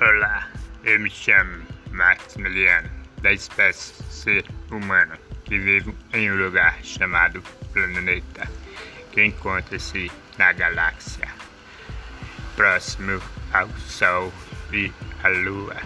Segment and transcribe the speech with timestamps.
[0.00, 0.48] Olá,
[0.84, 2.88] eu me chamo Maximiliano,
[3.20, 7.42] da espécie ser humano, que vivo em um lugar chamado
[7.72, 8.48] planeta,
[9.10, 10.08] que encontra-se
[10.38, 11.26] na galáxia,
[12.54, 13.20] próximo
[13.52, 14.32] ao Sol
[14.72, 14.92] e
[15.24, 15.76] à Lua.